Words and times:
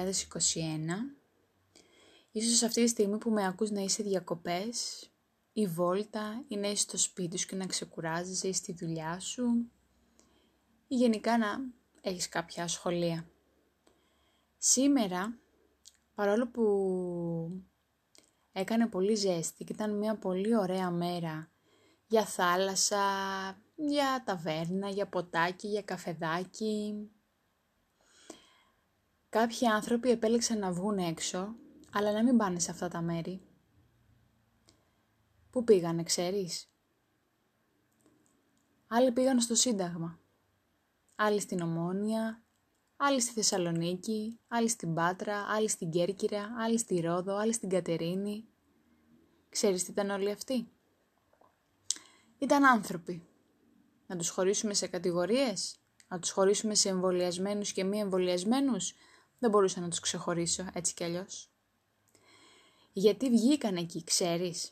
Ίσως 2.32 2.64
αυτή 2.64 2.83
τη 2.83 2.90
στιγμή 2.90 3.17
που 3.17 3.30
με 3.30 3.45
ακούς 3.48 3.69
να 3.69 3.82
είσαι 3.82 4.03
διακοπές 4.03 5.09
ή 5.53 5.67
βόλτα 5.67 6.43
ή 6.48 6.56
να 6.56 6.67
είσαι 6.67 6.82
στο 6.82 6.98
σπίτι 6.98 7.38
σου 7.38 7.48
και 7.48 7.56
να 7.56 7.66
ξεκουράζεσαι 7.66 8.48
ή 8.48 8.54
στη 8.54 8.73
δουλειά 8.73 9.20
σου 9.20 9.71
ή 10.88 10.96
γενικά 10.96 11.38
να 11.38 11.48
έχεις 12.02 12.30
κάποια 12.30 12.64
ασχολία. 12.64 13.30
Σήμερα, 14.58 15.40
παρόλο 16.16 16.48
που 16.48 16.64
έκανε 18.52 18.88
πολύ 18.88 19.16
ζέστη 19.16 19.64
και 19.64 19.74
ήταν 19.74 19.98
μια 19.98 20.16
πολύ 20.16 20.56
ωραία 20.56 20.90
μέρα 20.90 21.52
για 22.08 22.26
θάλασσα, 22.26 23.02
για 23.78 24.23
ταβέρνα, 24.25 24.89
για 24.89 25.07
ποτάκι, 25.07 25.68
για 25.68 25.82
καφεδάκι. 25.82 27.10
Κάποιοι 29.29 29.68
άνθρωποι 29.68 30.10
επέλεξαν 30.10 30.60
να 30.60 30.71
βγουν 30.71 30.97
έξω, 30.97 31.56
αλλά 31.92 32.11
να 32.11 32.23
μην 32.23 32.38
πάνε 32.38 32.59
σε 32.59 32.71
αυτά 32.71 32.88
τα 32.88 33.02
μέρη. 33.02 33.41
Πού 35.49 35.63
πήγανε, 35.63 36.03
ξέρεις; 36.03 36.71
Άλλοι 38.88 39.11
πήγαν 39.11 39.39
στο 39.39 39.55
Σύνταγμα, 39.55 40.19
άλλοι 41.16 41.39
στην 41.39 41.61
Ομόνια, 41.61 42.44
άλλοι 42.97 43.21
στη 43.21 43.33
Θεσσαλονίκη, 43.33 44.39
άλλοι 44.47 44.69
στην 44.69 44.94
Πάτρα, 44.94 45.45
άλλοι 45.49 45.69
στην 45.69 45.89
Κέρκυρα, 45.89 46.55
άλλοι 46.57 46.77
στη 46.77 46.99
Ρόδο, 46.99 47.35
άλλοι 47.35 47.53
στην 47.53 47.69
Κατερίνη. 47.69 48.47
Ξέρεις 49.49 49.83
τι 49.83 49.91
ήταν 49.91 50.09
όλοι 50.09 50.31
αυτοί; 50.31 50.71
Ήταν 52.38 52.66
άνθρωποι 52.66 53.27
να 54.07 54.16
τους 54.16 54.29
χωρίσουμε 54.29 54.73
σε 54.73 54.88
κατηγορίες, 54.88 55.75
να 56.07 56.20
τους 56.20 56.29
χωρίσουμε 56.31 56.75
σε 56.75 56.89
εμβολιασμένους 56.89 57.71
και 57.71 57.84
μη 57.84 57.99
εμβολιασμένους; 57.99 58.94
Δεν 59.39 59.50
μπορούσα 59.50 59.80
να 59.80 59.89
τους 59.89 60.00
ξεχωρίσω 60.00 60.67
έτσι 60.73 60.94
κι 60.94 61.03
αλλιώς. 61.03 61.50
Γιατί 62.94 63.30
βγήκαν 63.30 63.75
εκεί, 63.75 64.03
ξέρεις; 64.03 64.72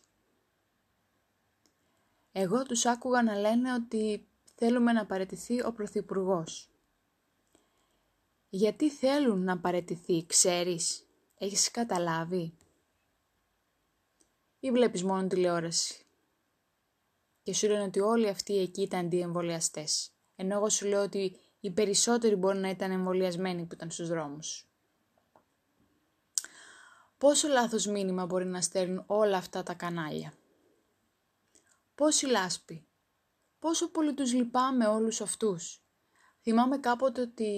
Εγώ 2.32 2.64
τους 2.64 2.86
άκουγα 2.86 3.24
να 3.24 3.36
λένε 3.36 3.74
ότι 3.74 4.28
θέλουμε 4.56 4.92
να 4.92 5.06
παραιτηθεί 5.06 5.66
ο 5.66 5.72
Πρωθυπουργός. 5.74 6.70
Γιατί 8.50 8.90
θέλουν 8.90 9.44
να 9.44 9.58
παραιτηθεί, 9.60 10.26
ξέρεις; 10.26 11.06
Έχεις 11.38 11.72
καταλάβει; 11.72 12.54
Ή 14.60 14.72
βλέπεις 14.72 15.04
μόνο 15.04 15.28
τηλεόραση; 15.28 16.05
Και 17.46 17.54
σου 17.54 17.68
λένε 17.68 17.84
ότι 17.84 18.00
όλοι 18.00 18.30
αυτοί 18.30 18.58
εκεί 18.58 18.82
ήταν 18.82 19.00
αντιεμβολιαστέ. 19.00 19.86
Ενώ 20.36 20.56
εγώ 20.56 20.70
σου 20.70 20.86
λέω 20.86 21.02
ότι 21.02 21.40
οι 21.60 21.72
περισσότεροι 21.72 22.36
μπορεί 22.36 22.58
να 22.58 22.70
ήταν 22.70 22.92
εμβολιασμένοι 22.92 23.66
που 23.66 23.74
ήταν 23.74 23.92
στους 23.92 24.08
δρόμους. 24.08 24.70
Πόσο 27.18 27.48
λάθος 27.48 27.86
μήνυμα 27.86 28.26
μπορεί 28.26 28.46
να 28.46 28.62
στέλνουν 28.62 29.04
όλα 29.08 29.38
αυτά 29.38 29.64
τα 29.64 29.74
κανάλια; 29.74 30.34
Πόση 31.96 32.26
λάσπη. 32.26 32.88
Πόσο 33.60 33.92
πολύ 33.92 34.14
τους 34.14 34.34
λυπάμαι 34.34 34.88
όλους 34.88 35.22
αυτούς; 35.22 35.84
Θυμάμαι 36.42 36.78
κάποτε 36.78 37.22
ότι 37.22 37.50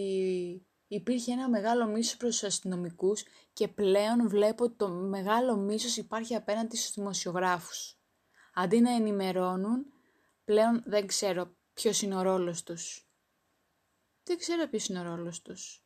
υπήρχε 0.87 1.31
ένα 1.31 1.49
μεγάλο 1.49 1.85
μίσος 1.85 2.17
προς 2.17 2.31
τους 2.31 2.43
αστυνομικούς 2.43 3.23
και 3.53 3.67
πλέον 3.67 4.29
βλέπω 4.29 4.63
ότι 4.63 4.75
το 4.75 4.89
μεγάλο 4.89 5.55
μίσος 5.55 5.97
υπάρχει 5.97 6.35
απέναντι 6.35 6.77
στους 6.77 6.93
δημοσιογράφους 6.93 7.96
αντί 8.59 8.79
να 8.79 8.91
ενημερώνουν, 8.91 9.85
πλέον 10.43 10.83
δεν 10.85 11.07
ξέρω 11.07 11.55
ποιος 11.73 12.01
είναι 12.01 12.15
ο 12.15 12.21
ρόλος 12.21 12.63
τους. 12.63 13.09
Δεν 14.23 14.37
ξέρω 14.37 14.67
ποιος 14.67 14.87
είναι 14.87 14.99
ο 14.99 15.03
ρόλος 15.03 15.41
τους. 15.41 15.85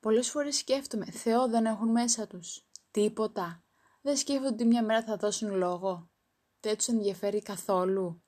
Πολλές 0.00 0.30
φορές 0.30 0.56
σκέφτομαι, 0.56 1.04
Θεό 1.10 1.48
δεν 1.48 1.66
έχουν 1.66 1.90
μέσα 1.90 2.26
τους. 2.26 2.66
Τίποτα. 2.90 3.64
Δεν 4.00 4.16
σκέφτονται 4.16 4.48
ότι 4.54 4.64
μια 4.64 4.84
μέρα 4.84 5.02
θα 5.02 5.16
δώσουν 5.16 5.54
λόγο. 5.54 6.10
Δεν 6.60 6.76
τους 6.76 6.88
ενδιαφέρει 6.88 7.42
καθόλου. 7.42 8.22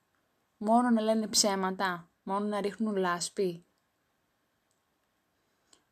Μόνο 0.56 0.91
να 0.91 1.00
λένε 1.00 1.28
ψέματα. 1.28 2.10
Μόνο 2.22 2.47
να 2.47 2.60
ρίχνουν 2.60 2.97
λάσπη. 2.97 3.66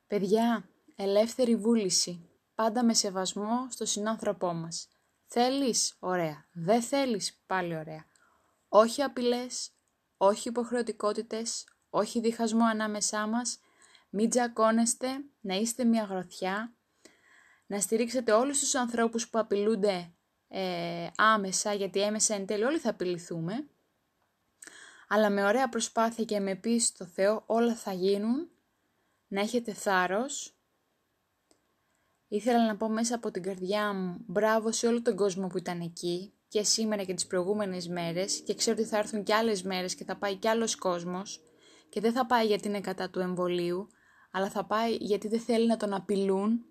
Παιδιά, 0.06 0.68
ελεύθερη 0.96 1.56
βούληση. 1.56 2.28
Πάντα 2.54 2.84
με 2.84 2.94
σεβασμό 2.94 3.70
στο 3.70 3.84
συνάνθρωπό 3.84 4.52
μας. 4.52 4.88
Θέλεις, 5.30 5.96
ωραία. 5.98 6.46
Δεν 6.52 6.82
θέλεις, 6.82 7.42
πάλι 7.46 7.76
ωραία. 7.76 8.04
Όχι 8.68 9.02
απειλές, 9.02 9.70
όχι 10.16 10.48
υποχρεωτικότητες, 10.48 11.64
όχι 11.90 12.20
διχασμό 12.20 12.64
ανάμεσά 12.64 13.26
μας. 13.26 13.58
Μην 14.10 14.30
τζακώνεστε, 14.30 15.08
να 15.40 15.54
είστε 15.54 15.84
μια 15.84 16.02
γροθιά, 16.04 16.76
να 17.66 17.80
στηρίξετε 17.80 18.32
όλους 18.32 18.58
τους 18.58 18.74
ανθρώπους 18.74 19.28
που 19.28 19.38
απειλούνται 19.38 20.12
ε, 20.48 21.06
άμεσα, 21.16 21.72
γιατί 21.72 22.00
έμεσα 22.00 22.34
εν 22.34 22.46
τέλει 22.46 22.64
όλοι 22.64 22.78
θα 22.78 22.90
απειληθούμε. 22.90 23.68
Αλλά 25.08 25.30
με 25.30 25.44
ωραία 25.44 25.68
προσπάθεια 25.68 26.24
και 26.24 26.40
με 26.40 26.54
πίστη 26.54 26.94
στο 26.94 27.04
Θεό 27.04 27.42
όλα 27.46 27.74
θα 27.74 27.92
γίνουν. 27.92 28.50
Να 29.28 29.40
έχετε 29.40 29.72
θάρρος 29.72 30.57
Ήθελα 32.28 32.66
να 32.66 32.76
πω 32.76 32.88
μέσα 32.88 33.14
από 33.14 33.30
την 33.30 33.42
καρδιά 33.42 33.92
μου 33.92 34.24
μπράβο 34.26 34.72
σε 34.72 34.86
όλο 34.86 35.02
τον 35.02 35.16
κόσμο 35.16 35.46
που 35.46 35.58
ήταν 35.58 35.80
εκεί 35.80 36.32
και 36.48 36.62
σήμερα 36.62 37.04
και 37.04 37.14
τις 37.14 37.26
προηγούμενες 37.26 37.88
μέρες 37.88 38.40
και 38.40 38.54
ξέρω 38.54 38.76
ότι 38.78 38.88
θα 38.88 38.98
έρθουν 38.98 39.22
και 39.22 39.34
άλλες 39.34 39.62
μέρες 39.62 39.94
και 39.94 40.04
θα 40.04 40.16
πάει 40.16 40.34
κι 40.34 40.48
άλλος 40.48 40.76
κόσμος 40.76 41.40
και 41.88 42.00
δεν 42.00 42.12
θα 42.12 42.26
πάει 42.26 42.46
γιατί 42.46 42.68
είναι 42.68 42.80
κατά 42.80 43.10
του 43.10 43.20
εμβολίου 43.20 43.88
αλλά 44.30 44.50
θα 44.50 44.64
πάει 44.64 44.94
γιατί 44.94 45.28
δεν 45.28 45.40
θέλει 45.40 45.66
να 45.66 45.76
τον 45.76 45.94
απειλούν. 45.94 46.64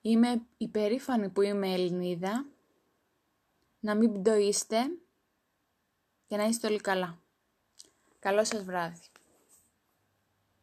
Είμαι 0.00 0.46
υπερήφανη 0.56 1.28
που 1.28 1.40
είμαι 1.40 1.72
Ελληνίδα. 1.72 2.46
Να 3.80 3.94
μην 3.94 4.22
πτωείστε 4.22 4.78
και 6.26 6.36
να 6.36 6.44
είστε 6.44 6.66
όλοι 6.66 6.80
καλά. 6.80 7.22
Καλό 8.18 8.44
σας 8.44 8.62
βράδυ. 8.64 9.00